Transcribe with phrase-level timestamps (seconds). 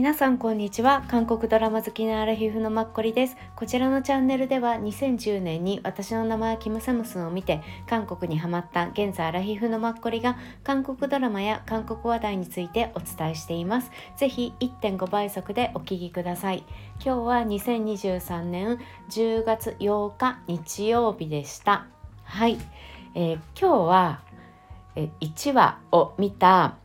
[0.00, 1.04] 皆さんこんにちは。
[1.08, 3.36] 韓国ドラマ好きなアラヒフのマッコリです。
[3.54, 13.90] こちらのチャンネルでは2010年に私の名前はキムサムスンを見て韓国にハマった現在アラヒフのマッコリが韓国ドラマや韓国話題についてお伝えしています。
[14.16, 16.64] ぜひ1.5倍速でお聞きください。
[17.04, 18.78] 今日は2023年
[19.10, 21.84] 10月8日日曜日でした。
[22.24, 22.56] はい、
[23.14, 24.22] えー、今日は
[24.96, 26.79] 1話を見た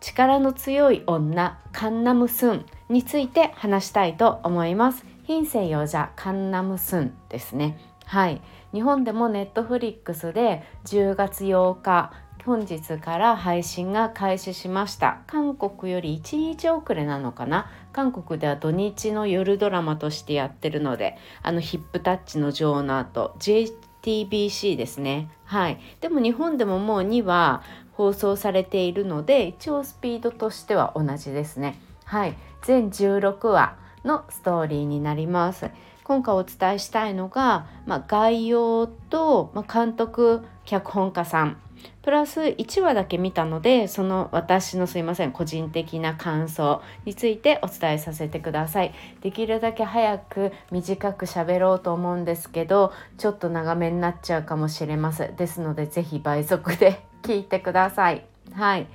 [0.00, 5.04] 力の強い女カンナムスンについて話したいと思います。
[5.24, 7.78] 品性用者カンナムスンですね。
[8.06, 8.40] はい、
[8.72, 12.12] 日本でもネットフリックスで10月8日
[12.44, 15.18] 本日から配信が開始しました。
[15.26, 17.70] 韓国より1日遅れなのかな？
[17.92, 25.30] 韓国では土日の夜ドラマとしてやってるのであのヒップタッチの女王の後 JTBC ですね。
[25.44, 25.78] はい。
[26.00, 27.62] でも日本でももう2話
[28.00, 31.78] 放送されているので一応スピードとしては同じですね。
[32.06, 32.36] はい。
[32.62, 35.70] 全16話のストーリーになります。
[36.02, 41.58] 今回お伝えしたいのが、まあ、概要と、まあ、監督脚本家さん。
[42.00, 48.94] プラス1話だけ見たのでその私のすいません個人的な感想についてお伝えさせてください。
[49.20, 58.24] できるだけ早く短く喋ろうと思うんですけどちょっと長めになっちゃうかもしれませんですので是非倍速で聞いてください。
[58.52, 58.86] はい。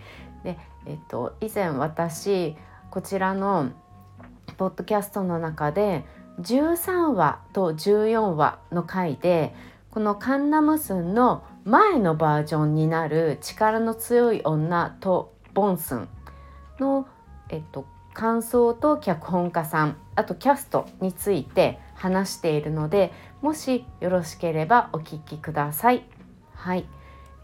[0.44, 2.56] で、えっと以前私
[2.92, 3.72] こちらの
[4.58, 6.06] ポッドキャストの中で
[6.42, 9.54] 13話と14話の回で
[9.90, 16.10] このカンナムスンの前のバージョンになる力の強い女とボンスン
[16.80, 17.08] の、
[17.50, 26.06] えっと、感想と脚本家さんあとキャストについて話しているのでもしよろしければお聞きください。
[26.54, 26.86] はい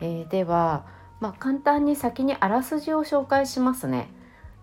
[0.02, 0.86] えー、では、
[1.20, 4.10] まあ、簡単に先にあらすじを紹介しますね。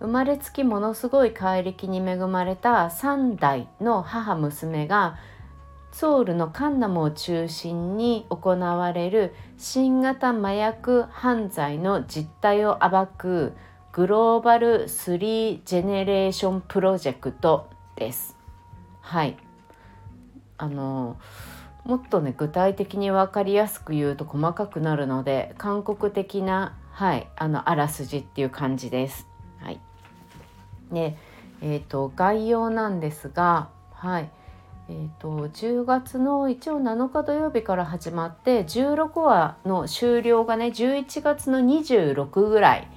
[0.01, 5.19] 生まれつきものすごい怪力に恵まれた3代の母娘が
[5.91, 13.55] ソウルのカンナムを中心に行われる新型麻薬犯罪の実態を暴く
[13.93, 18.37] グローバル3ジェネレーションプロジェクトです。
[19.01, 19.37] はい。
[20.59, 21.17] あの
[21.89, 29.27] もっとね具体的に分かりやすく言うと細かくなるので韓国的な、はい、あのあらすじっていう感じです。
[29.63, 29.81] はい、
[30.93, 31.17] で、
[31.63, 34.29] えーと、概要なんですが、はい
[34.91, 42.89] えーと、10月の一応7日土曜日から始まって16話の終了がね11月の26ぐらい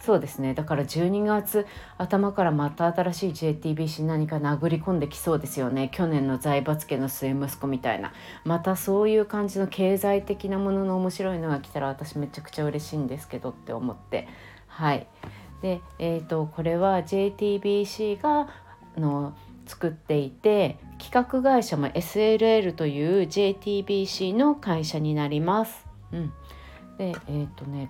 [0.00, 0.54] そうですね。
[0.54, 1.66] だから12月
[1.98, 5.90] 頭からまた新しい JTBC 何か殴り込んできそうですよね。
[5.92, 8.12] 去年の財閥家の末息子みたいな。
[8.44, 14.26] またそういう感じの経済的なものの面白いのが来たら私めちゃくちゃ嬉しいんですけどって思って。
[14.68, 15.06] はい。
[15.60, 18.48] でえーと、これは JTBC が
[18.96, 19.34] の
[19.66, 25.86] 作っていて企画会社も SLL という JTBC の会社になります。
[26.12, 26.32] うん、
[26.96, 27.88] でえっ、ー、とね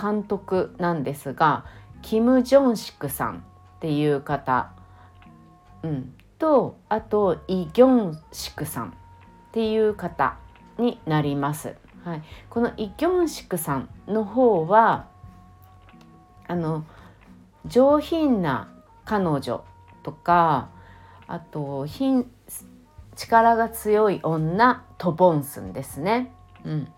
[0.00, 1.64] 監督なんですが
[2.02, 3.44] キム・ジョンシクさん
[3.76, 4.70] っていう方、
[5.82, 8.92] うん、とあとイ・ギョンシクさんっ
[9.52, 10.36] ていう方
[10.78, 11.74] になります。
[12.04, 15.08] はい、このイ・ギョンシクさんの方は
[16.46, 16.84] あの
[17.66, 18.72] 上品な
[19.04, 19.64] 彼女
[20.02, 20.68] とか
[21.26, 22.30] あと品
[23.16, 26.32] 力が強い女トボンスンですね。
[26.64, 26.88] うん、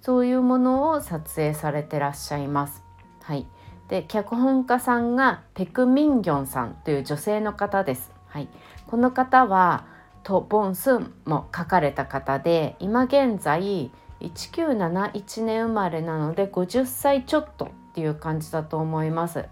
[0.00, 2.82] そういうものを撮影されてらっしゃいます。
[3.22, 3.46] はい、
[3.88, 8.12] で脚本家さんがペク・ミンギョンさんという女性の方です。
[8.26, 8.48] はい、
[8.86, 9.84] この方は
[10.22, 13.90] ト・ボンスンも書かれた方で今現在
[14.20, 19.46] 1971年生まれなので50歳ちょっとっていう感じだと思います。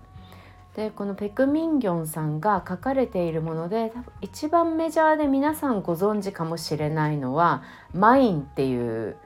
[0.76, 9.16] でこのペク・ミンギョンさんが書かれているもので多分一番メジャーで皆さんご存知かもしれないのは「マイン」っていう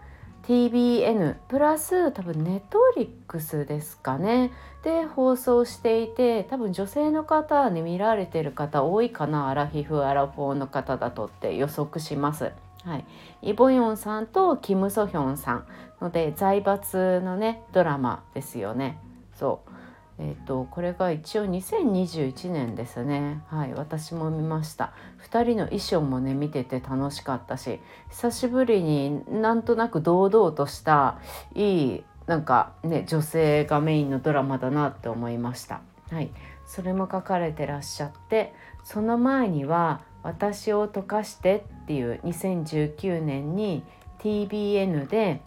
[0.43, 4.51] TBN プラス多分ネットリックスですかね
[4.83, 12.53] で放送していて多分女性の方に見られてる方多いかなアラフィフアラフォーの方だとって予測します。
[12.85, 13.05] はい、
[13.43, 15.67] イ・ボヨンさんとキム・ソヒョンさん
[16.01, 18.99] ので財閥のねドラマですよね。
[19.35, 19.82] そう
[20.19, 23.43] えーと、これが一応2021年ですね。
[23.49, 24.93] はい私も見ました。
[25.31, 27.81] 2人の衣装もね見てて楽しかったし
[28.11, 31.19] 久しぶりになんとなく堂々とした
[31.55, 35.81] いいなんかね女性がメインのドラマだなって思いました。
[36.11, 36.31] はい
[36.67, 38.55] それも書かれてらっしゃって
[38.85, 43.85] その前には「私を溶かして」っていう2019年に
[44.21, 45.43] TBN で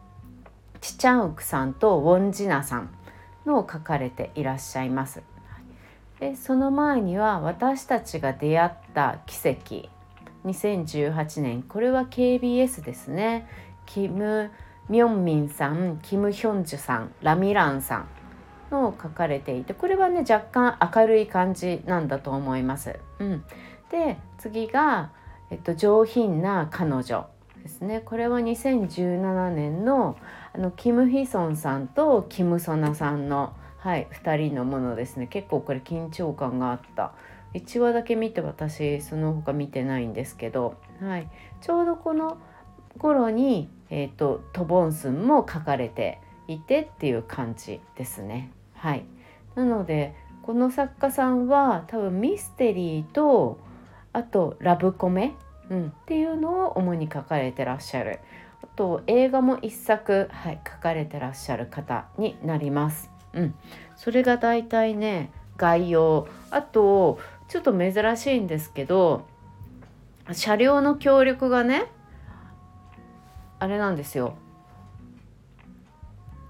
[0.81, 2.89] チチャンウクさんとウォンジナさん
[3.45, 5.24] のを書かれていらっしゃいます。
[6.19, 9.89] でその前には私たちが出会った奇跡。
[10.45, 11.63] 2018年。
[11.63, 13.47] これは KBS ですね。
[13.86, 14.51] キム・
[14.89, 18.07] ミョンミンさんキム・ヒョンジュさんラミランさん
[18.71, 23.00] の書かれていてこれはね若干明るい感じなんだと思います。
[23.19, 23.44] うん、
[23.91, 25.12] で次が、
[25.50, 27.27] えっと、上品な彼女
[27.62, 28.01] ですね。
[28.01, 30.18] これは2017年の
[30.56, 35.28] あのキム・ヒソンさんとキム・ソナさんの、はい、2人のものですね。
[35.28, 37.12] 結構これ緊張感があった。
[37.56, 41.30] 1話だけ見て私その他見てないんですけど、はい、
[41.60, 42.38] ちょうどこの
[43.00, 48.50] 頃に、えーと、とトボンスンも書かれていてっていう感じですね。
[48.75, 49.04] はい、
[49.56, 53.60] なのでこの作家さんは多分ミステリーと
[54.13, 55.36] あとラブコメ、
[55.69, 58.22] うん、っていうのを主に書かれてらっしゃる。
[58.75, 63.10] と映画も一作、はい、書かれてらっしゃる方になります。
[63.33, 63.56] うん、
[63.95, 66.27] それが大体ね概要。
[66.51, 69.25] あとちょっと珍しいんですけど
[70.31, 71.86] 車両の協力がね
[73.60, 74.36] あれなんですよ。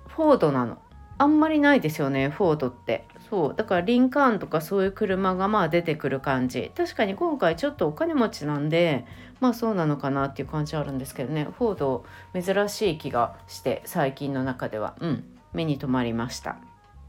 [0.08, 0.78] フォードなの。
[1.18, 3.06] あんまりないですよねフォードって。
[3.30, 6.72] そうだからリンカーンとかそういう車がまあ出てくる感じ。
[6.76, 9.06] 確かに今回ちょっとお金持ちなんで
[9.40, 11.48] まあそうなのかなっていう感じはあるんですけどね。
[11.58, 12.06] フォード
[12.40, 14.96] 珍しい気がして最近の中では。
[15.00, 15.24] うん。
[15.54, 16.58] 目に留まりました。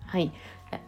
[0.07, 0.33] はい。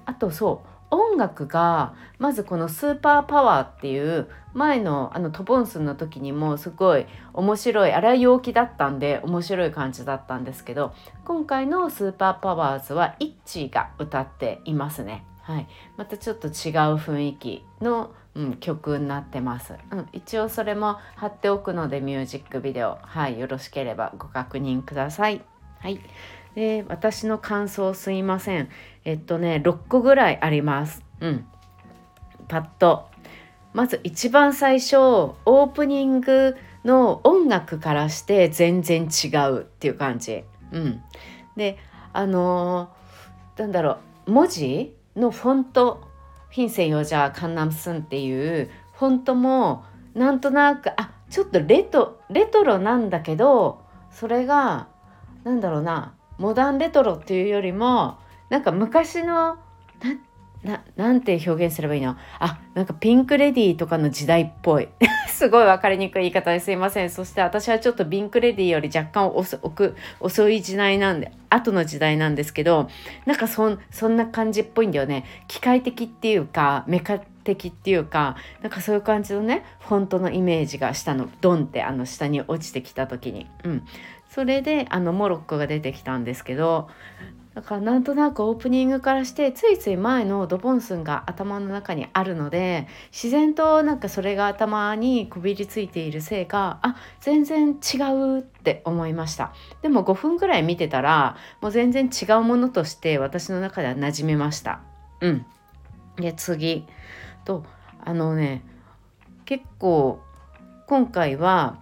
[0.06, 0.77] あとそう。
[0.90, 10.94] 音楽がまずこの「スーパーパワー」っていう前のあのトボンスの時にもすごい面白いあれは陽気だったんで面白い感じだったんですけど
[11.24, 15.24] 今回の「スーパーパワーズ」はイッチーが歌っていますね。
[15.42, 16.52] はい、またちょっと違う
[16.96, 25.40] 雰囲気の、うん、曲になってます、うん、一応それも貼っておくのでミュージックビデオはいよろしければご確認ください。
[25.80, 26.00] はい
[26.54, 28.68] で私の感想すいません。
[29.04, 31.02] えっとね6個ぐらいあります。
[31.20, 31.46] うん。
[32.48, 33.08] パッと。
[33.72, 40.44] まず一番最初オープニングの音楽からして全然違うっていう感じ。
[40.72, 41.02] うん。
[41.56, 41.78] で
[42.12, 46.08] あのー、なんだろう文字のフォント
[46.50, 49.84] フィンセンヨジャーカンナムスンっていうフォントも
[50.14, 54.88] なんとなくあちょっとレトレトロなんだけどそれが
[55.44, 58.18] なんだろうなモダンレトロっていうよりも
[58.48, 59.58] なんか昔の
[60.62, 62.16] ななんて表現すればいいの？
[62.40, 64.88] あなんかピンクレディーとかの時代っぽい。
[65.28, 67.10] すごい分かりにくい言い方ですいません。
[67.10, 69.60] そして私はちょっとピンクレディーより若干遅
[70.20, 72.88] 遅い時代なんで後の時代なんですけど
[73.24, 75.24] なんかそそんな感じっぽいんだよね。
[75.46, 81.28] 機械的っていうかメカ的っていうかなんかそういう感じのねフォントのイメージが下の。
[81.40, 83.86] ドンってあの下に落ちてきた時に、うん、
[84.38, 86.88] それであのモロッコが出てきたんですけど
[87.56, 99.52] だからなんとなくオープニングからしてついつい前のドボンスンが頭の中にあるので自然となんかそれが頭にこびりついているせいかあ全然違うって思いました。
[99.82, 104.82] でも5分ぐらい見てたらもう全然違うものとして私の中では馴染めました。
[105.20, 105.46] うん。
[106.14, 106.86] で次。
[107.44, 107.64] と
[108.04, 108.62] あのね
[109.46, 110.20] 結構
[110.86, 111.80] 今回は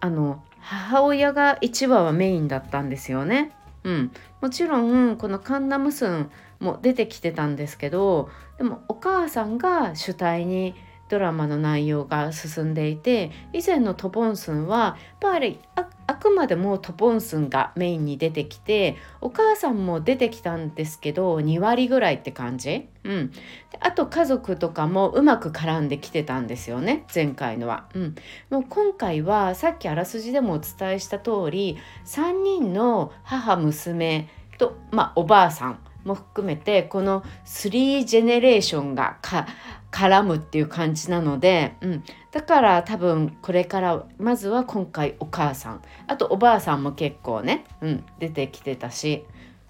[0.00, 3.52] あの母親が1話はメインだったんですよね。
[3.84, 4.12] うん、
[4.42, 10.74] もちろんこのカンナムスンも出てきてたんですけどでもお母さんが主体に
[11.08, 23.38] ドラマの内容が進んでいて以前のトボンスンはやっぱりあくまでもトポンスンがメインに出てきてお母さんも出てきたんですけど2割ぐらいって感じ、うん、で
[23.80, 28.14] あと家族とかもうまく絡んできてたんですよね前回のは、うん、
[28.50, 39.46] もう今回はさっきあらすじでもお伝えした通り3人の母娘と、まあ、おばあさんも含めてこの3ジェネレーションがか
[39.90, 45.82] 絡むっていう感じなので、うん、だから多分これからまずは今回お母さん。
[46.06, 49.24] あとおばあさんも結構ね、うん、出てきてたし、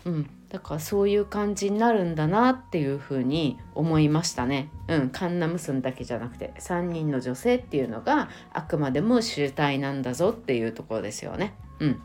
[0.05, 4.71] うん、だからそういう感じになるんだなっていうふうに思いましたね。
[4.89, 11.55] うん、カンナムスンだけじゃなくて3人の女性っていうのがあくまでも集体なんだぞっていうところですよね。
[11.81, 12.03] うん、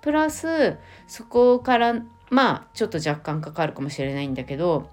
[0.00, 4.90] プラスそこからまあちょっと若干かかるかもしれないんだけど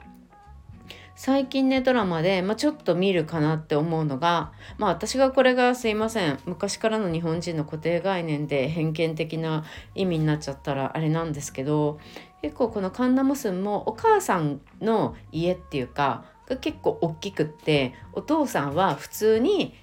[1.24, 6.40] 最近ねドラマで、まあ、ちょっと見るかなって思うのがまあ私がこれがすいません。
[6.48, 9.64] 昔からの日本人の固定概念で偏見的な
[9.94, 12.00] 意味になっちゃったらあれなんですけど
[12.42, 19.76] 結構このカンナムスンもお母さんの家っていうかが結構大きくってお父さんは普通に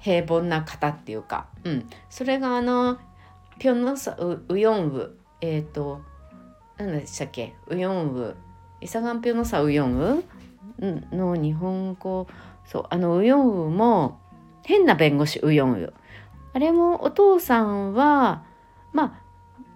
[0.00, 2.98] 平凡な方っていうか、うん、それがあの
[3.58, 6.00] ピョンノサウウヨンウえっ、ー、と
[6.78, 7.56] 何でしたっけ？
[7.66, 8.34] ウヨンウ
[8.80, 10.24] イサガンピョンノサウヨンウ
[10.82, 12.26] の日本語
[12.64, 14.20] そうあのウヨンウも
[14.62, 15.92] 変な弁護士ウヨンウ
[16.52, 18.44] あれもお父さんは
[18.92, 19.22] まあ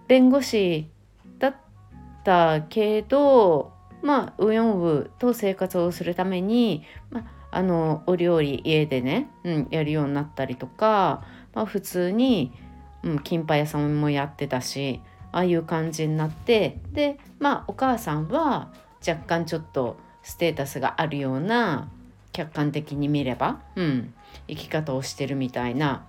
[0.07, 0.89] 弁護士
[1.39, 1.55] だっ
[2.23, 11.23] たけどまあウヨンウと生活をするために、まあ、あのお料理家でね、うん、やるようになったりとか、
[11.53, 12.51] まあ、普通に、
[13.03, 18.71] うん、キンパ屋さんもやってたしああいう感じになってでまあお母さんは
[19.05, 19.97] 若干ちょっと
[20.27, 21.89] ステータスがあるような
[22.33, 24.13] 客観的に見れば、うん、
[24.49, 26.05] 生き方をしてるみたいな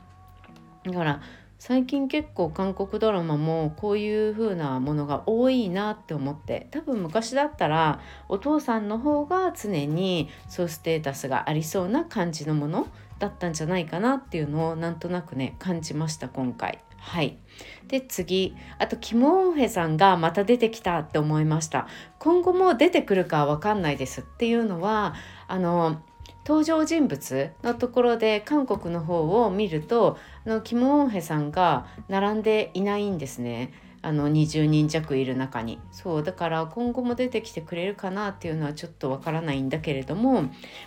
[0.85, 1.23] だから
[1.61, 12.89] 最近結構韓国ドラマもこういう風なものが多いなって思って多分昔だったらお父さんの方が常にそうステータスがありそうな感じのもの
[13.21, 16.81] だったんじゃないかなっていうのをなんとなくね感じました今回。
[16.99, 17.39] はい、
[17.87, 18.55] で次。
[18.79, 21.87] あとキム・オンヘさんがまた出てきたって思いました。
[22.19, 25.15] 今後も出てくるかわかんないですっていうのは
[25.47, 26.03] あの
[26.47, 33.73] 登場人物のところで韓国の方を見るとあのキム・オンヘさんが並んでいないんですね。
[34.01, 35.79] あの20人弱いる中に。
[35.91, 40.45] そうだから今後も出てきてくれるかなっていうのはちょっとわからないんだけれども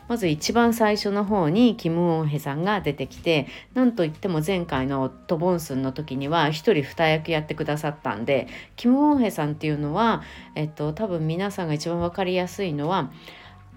[0.08, 10.24] まず一番最初の方にキム・オンヘさんが出てきてなんといっても前回のトボンスンの時には1人2役やってくださったんでキム・オンヘさんっていうのは、
[10.56, 13.12] えっと、多分皆さんが一番分かりやすいのは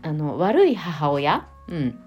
[0.02, 1.48] あの悪い母親？
[1.66, 1.98] うん、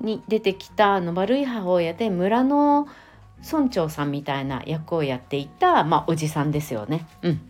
[0.00, 2.88] に出てきたあの悪い母親で村の
[3.42, 7.06] 村長さんみたいな役をやっていた、まあ、おじさんですよね。
[7.22, 7.40] うん、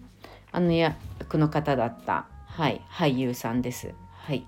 [0.52, 3.94] あの役の方だった、はい、俳優さんです。
[4.12, 4.47] はい。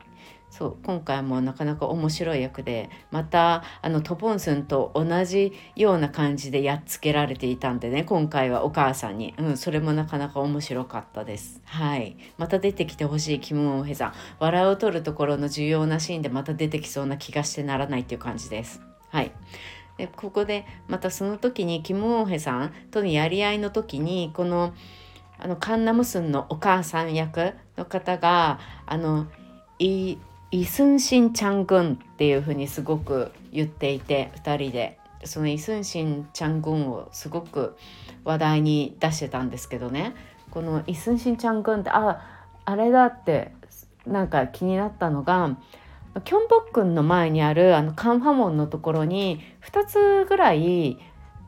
[0.53, 0.77] そう。
[0.83, 11.63] 今回もなかなか面白い役でまたあのトポンスンと同じような感じでやっつけられていたんでね今回はお母さんに、うん、それもなかなか面白かったです。
[11.65, 12.19] はい。
[12.37, 18.92] また出てきてほしいキム・オンヘさん笑いを取るところの重要なシーンでまた出てきそうな気がしてならないっていう感じです。
[19.99, 24.75] でここでまたその時にキム・オンヘさんとのやり合いの時にこの
[25.39, 29.27] あのカンナムスンのお母さん役の方があの
[29.79, 30.17] い
[30.51, 34.99] イスンシンチャン軍っていうふうにすごく言っていて2人で。
[35.25, 37.77] そのイスンシンチャン軍をすごく
[38.25, 40.15] 話題に出してたんですけどね。
[40.51, 42.21] このイスンシンチャン軍ってあ
[42.65, 43.53] あれだって
[44.07, 45.57] なんか気になったのが
[46.21, 50.99] キョンボックンの前にあるあのカンファモンのところに2つぐらい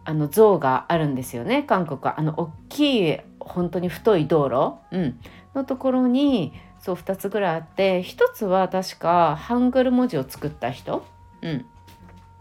[0.05, 1.63] あの像があるんですよね。
[1.63, 2.19] 韓国は。
[2.19, 5.21] あの大きい本当に太い道路、うん、
[5.55, 11.05] のところにそう2つぐらいあって1つは確かハングル文字を作った人、
[11.43, 11.67] うん、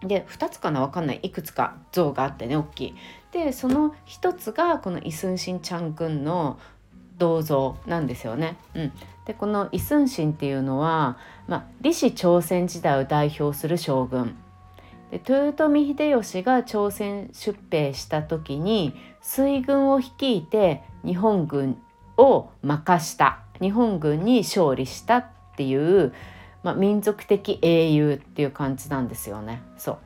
[0.07, 1.19] で2つかな分かんない。
[1.23, 2.95] いくつか像があってね大きい。
[3.31, 6.59] でその1つがこのイスンシンチャン君の
[7.17, 8.57] 銅像なんですよね。
[8.75, 8.91] うん、
[9.25, 14.35] でこのイスンシンっていうのは、まあ、李氏朝鮮時代を代表する将軍。
[15.11, 21.77] で豊臣秀吉が朝鮮出兵した時に水軍を率いて日本軍
[22.17, 25.25] を任した日本軍に勝利したっ
[25.55, 26.13] ていう、
[26.63, 29.61] まあ、民族的英雄っていう感じなんですよね。
[29.77, 29.97] そう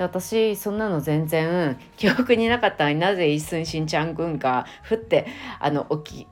[0.00, 5.26] で私そんなの全然記憶になかったのになぜ一寸新ちゃん軍がふって
[5.58, 5.86] あの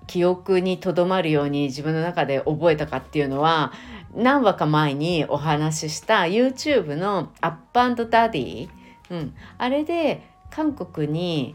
[0.07, 3.73] 記憶にとどまるように自分の中で覚えたかっていうのは
[4.15, 8.69] 何話か前にお話しした YouTube の「アップダディ」
[9.11, 11.55] うん、あれで韓国に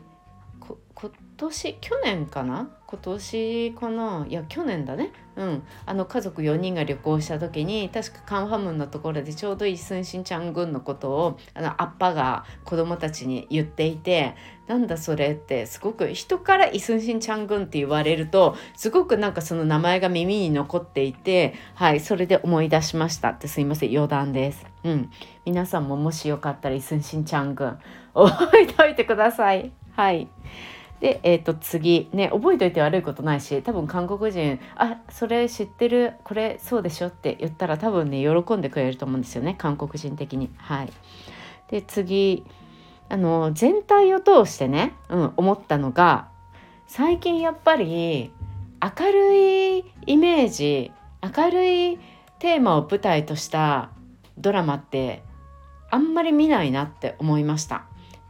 [0.60, 4.24] 今年去年かな今年かな？
[4.30, 5.12] いや去年だね。
[5.36, 5.64] うん。
[5.88, 14.36] あの家族4人が旅行した時に確かカンファムンのところでちょうどイ・スンシンチャン軍のことをあのアッパが子供たちに言っていて
[14.68, 24.68] なんだそれってすごく人からイ・スンシンチャン軍って言われるとすごくなんかその名前が耳に残っていてはいそれで思い出しましたってすいません余談です。
[24.84, 25.10] うん、
[25.46, 27.80] 皆さんももしよかったらイ・スンシンチャン軍
[28.14, 29.72] 覚えておいてください。
[29.96, 30.28] はい。
[31.04, 40.50] で、えー、と次ね覚えといて悪いことないし多分韓国人「あそれ知ってるこれそうでしょ」って言ったら多分ね喜んでくれると思うんですよね韓国人的に。
[40.56, 40.90] はい、
[41.68, 42.46] で次
[43.10, 46.30] あの全体を通してね、うん、思ったのが
[46.88, 48.32] 最近やっぱり
[48.82, 49.36] 明る
[49.80, 52.00] いイメージ明るい
[52.40, 53.90] テーマを舞台とした
[54.38, 55.22] ドラマって
[55.92, 57.84] あんまり見ないなって思いました。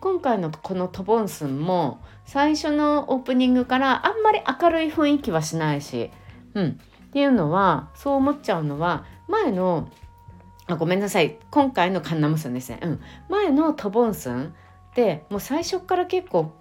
[0.03, 6.11] 今回のこのトボンスンも最初のオープニングからあんまり明るい雰囲気はしないし、
[6.55, 9.89] うん、っていうのはそう思っちゃうのは前の
[10.67, 11.39] あごめんなさい。
[11.51, 14.53] 今回のカンナムスンですね、うん、前のトボンスン
[14.93, 16.53] でもう最初から結構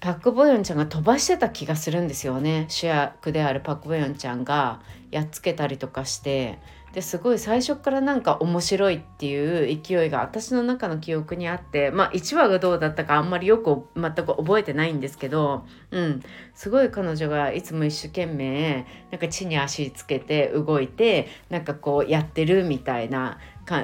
[0.00, 2.64] パック・ボヨンちゃんが飛ばしてた気がするんですよね。
[2.70, 4.80] 主役であるパック・ボヨンちゃんが
[5.10, 6.58] やっつけたりとかして。
[6.94, 16.22] ですごい最初からなんか面白いっていう勢いが私の中の記憶にあってまあ1話がどうだったかあんまりよく全く覚えてないんですけど、うん、
[16.54, 23.38] すごい彼女がいつも一生懸命なんか地に足つけて動いてなんかこうやってるみたいな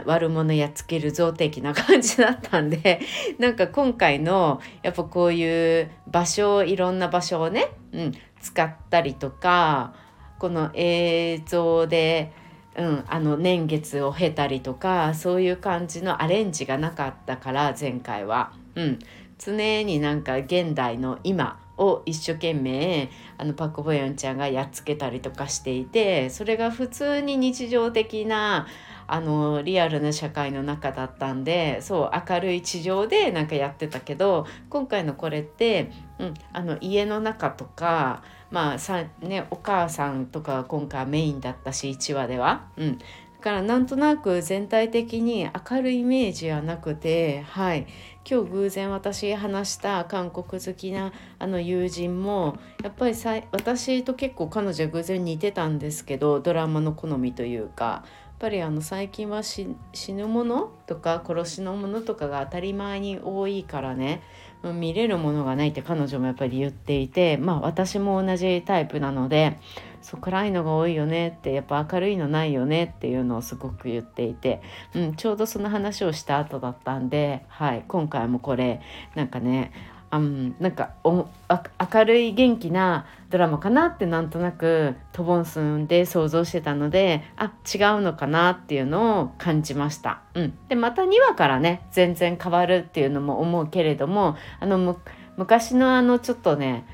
[0.06, 3.00] 悪者やっつけるぞ的な感じだったんで
[3.40, 9.94] なんか今回のやっぱこういう場所をいろんな場所をね、うん、使ったりとか
[10.38, 12.32] この映像で、
[12.80, 18.52] うん、あの年月を経たりとかそういう感じのアレンジがなかったから前回は。
[18.75, 18.99] うん、
[19.38, 28.66] 常になんか現代の今を一生懸命あのパク・ボヨンちゃんがやっつけたりとかしていてそれが普通に日常的な
[29.12, 42.68] あのリアルな社会の中だったんでそう明るい地上でなんかやってたけど今回のこれって、うん、あの家の中とかまあさ、ね、お母さんとか今回メインだったし1話では。
[42.76, 42.98] うん。
[42.98, 47.86] だからなんとなく全体的に明るいイメージはなくてはい。
[48.30, 58.04] 今日偶然私話した韓国好きなあの友人もやっぱりさ私と結構彼女偶然似てたんですけどドラマの好みというか。
[58.40, 59.68] ぱりあの最近は死
[60.09, 64.23] ぬものとか殺しのものとかが当たり前に多いからね。
[64.62, 69.59] 見れるものがないって彼女もやっぱり言っていてまあ私も同じタイプなので
[70.02, 74.61] そう暗いのが多いよねってやっぱ明るいのないよねっていうのをすごく言っていて、
[74.94, 78.82] うん、ちょうどその話をした後だったんで、はい、今回もこれ
[79.14, 79.73] なんかね
[80.12, 90.22] うん、なんかお明るい元気なドラマかなってなんとなくトボンスンで想像してたのであ違うのかなっていうのを感じました。
[90.34, 94.96] うん、でまた2話からね全然変わるっていうのも思うけれどもあの
[95.36, 96.84] 昔のあのちょっとね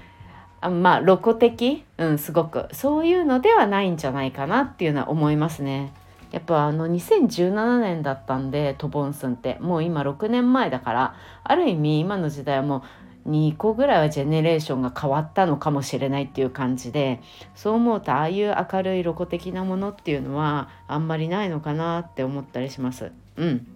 [0.61, 5.95] あまあ露骨的、うん、すごくそういうのではないんじゃないかなっていうのは思いますね。
[6.33, 12.83] やっぱあの2017年だったんでトボンスンってもう今6年前だからある意味今の時代はもう
[13.27, 17.21] 2個ぐらいはジェネレーションが変わったのかもしれないっていう感じで
[17.55, 23.13] そう思うとああいう明るいロコ的なものっていうのはあんまりないのかなって思ったりします。
[23.37, 23.67] うん。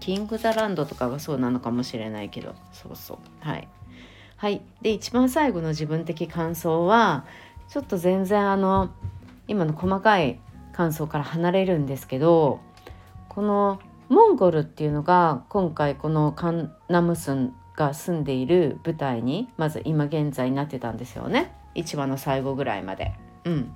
[0.00, 3.68] キング・ザ・ランドとかがそうなのかもしれないけどそうそうはい。
[4.36, 7.24] はい、で一番最後の自分的感想は
[7.68, 8.90] ちょっと全然あの
[9.48, 10.38] 今の細かい
[10.72, 12.60] 感想から離れるんですけど
[13.28, 21.54] このモンゴルっていうのが今回このカンナムスンが住んでいる舞台にまず今現在になってたんですよね。
[21.76, 23.12] 1話の最後ぐらいまで。
[23.44, 23.72] うん、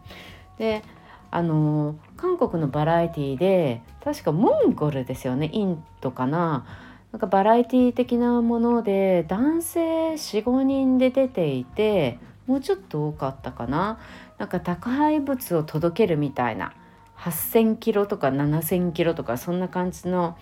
[0.58, 0.82] で
[1.30, 5.48] あの韓国のバラエティーで確かモンゴルですよね。
[5.52, 6.66] インドかな。
[7.12, 14.00] なんかバラエティー的なもので男性45人で出ていてもうちょっと多かったかな。
[14.38, 16.72] なんか宅配物を届けるみたいな。
[17.18, 20.36] 8,000キロとか7,000キロとかそんな感じの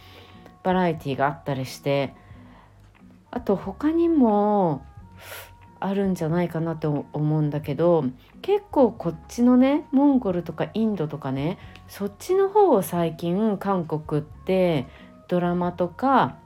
[0.63, 2.15] バラエティーがあったりして
[3.31, 4.85] あと他にも
[5.79, 8.05] あるんじゃないかなと思うんだけど
[8.43, 14.87] 結構こっちのねモンゴルとかインドとかねそっちの方を最近韓国って
[15.29, 16.37] ドラマとか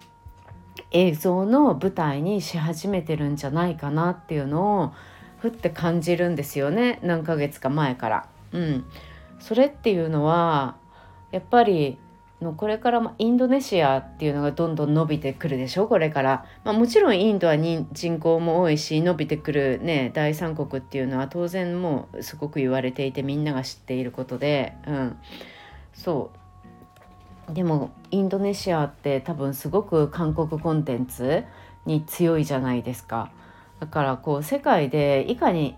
[0.93, 4.93] 映像の舞台にし始めてるんじゃないかなっていうのを
[5.39, 8.29] ふって感じるんですよね何ヶ月か前から。
[8.53, 8.85] うん、
[9.41, 10.77] それっていうのは
[11.33, 11.99] やっぱり
[12.45, 25.19] のこれからインドネシアっていうのがどんどん伸びてくるでしょこれから、まあ、もちろんインドは人口も多いし伸びてくるね第三国っていうのは当然もうすごく言われていてみんなが知っていることで、うん、
[25.93, 26.45] そう。
[27.53, 31.45] でもインドネシアって多分すごく韓国コンテンツ
[31.85, 33.31] に強いじゃないですか。
[33.81, 35.77] だからこう世界でいかに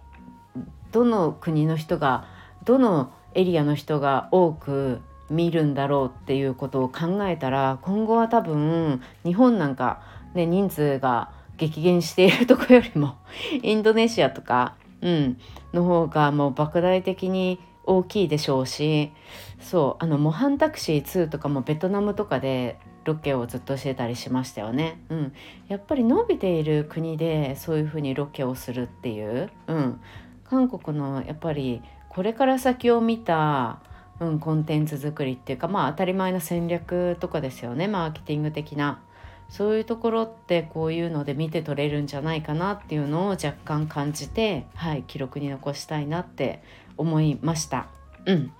[0.92, 2.28] どの国の人が
[2.64, 10.02] どのエリアの人が多く見るんだろうっていうことを考えたら今後は多分日本なんか、
[10.34, 13.16] ね、人数が激減しているとこよりも
[13.62, 15.38] インドネシアとか、うん、
[15.72, 19.12] の方がもう莫大的に大きいでしょうし
[19.60, 25.00] そうあの模範タクシー2とかもベトナムとかでロケをずっとしてたりしましたよね。
[25.10, 25.32] うん、
[25.68, 30.00] やっぱり伸びている国でそういうふうにロケをするっていう、うん、
[30.44, 33.78] 韓国のやっぱりこれから先を見た
[34.20, 37.88] うん、コンテンツ作りっていうかまあ当たり前の戦略とかですよね。
[37.88, 39.00] マーケティング的な。
[39.48, 46.62] そういうところってこういうので見て取れるんじゃないかなっていうのを若干感じて、はい、記録に残したいなって
[46.96, 47.86] 思いました。
[48.24, 48.52] うん。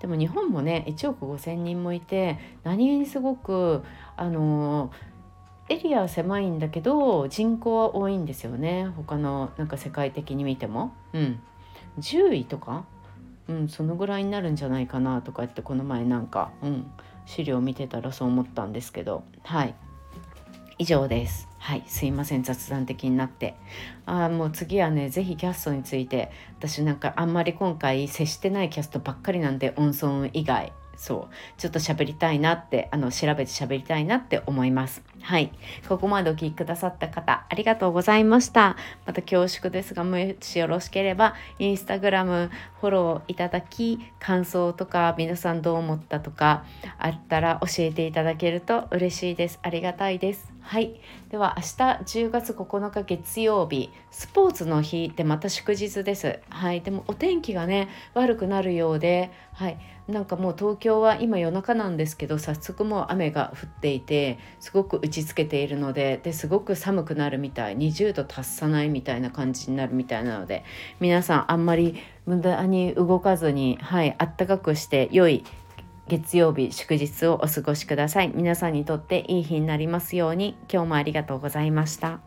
[0.00, 3.82] でも日本もね1億5,000人もいて何気にすごく
[4.16, 4.90] あの
[5.68, 8.90] エリアは狭いんだけど人口は多いんですよね。
[8.96, 10.92] 他のなんか世界的に見ても。
[11.12, 11.40] うん、
[11.98, 12.84] 10位とか
[13.48, 16.90] うん、そのぐらいになるんじゃないかなとか言ってこの前なんか、うん、
[17.26, 19.24] 資料見てたらそう思ったんですけど。
[19.42, 19.74] はい。
[20.78, 21.48] 以上です。
[21.58, 21.84] はい。
[21.86, 22.42] すいません。
[22.42, 23.54] 雑談的になって。
[24.06, 30.72] あもう次はね是非キャストについて私なんかあんまり今回接してないキャストばっかりなんで温存以外。
[30.96, 31.34] そう。
[31.58, 35.02] ちょっと喋りたいなってあの調べて喋りたいなって思います。
[35.22, 35.52] はい。
[35.88, 38.76] ここまでお聴きくださった方ありがとうございました。
[39.06, 46.64] また恐縮ですがもしよろしければインスタグラムフォローいただき感想とか皆さんどう思ったとか
[46.98, 49.60] あったら教えていただけると嬉しいです。
[49.62, 50.52] ありがたいです。
[50.62, 51.00] はい。
[51.30, 51.68] では明日
[52.26, 56.40] 10月9日月曜日スポーツの日でまた祝日です。
[56.48, 56.80] はい。
[56.80, 59.78] でもお天気がね悪くなるようではい。
[60.08, 70.64] なんかもう東京は今夜中なんですけど早速もう雨が降っていてすごく打ちつけているのでですごく寒くなるみたい20度達さないみたいな感じになるみたいなので
[70.98, 71.96] 皆さんあんまり
[72.26, 75.44] 無駄に動かずにはいあったかくして良い
[76.12, 78.32] 月曜日祝日をお過ごしください。
[78.34, 80.58] 皆さんにとっていい日になりますように。
[80.70, 82.20] 今日もありがとうございました。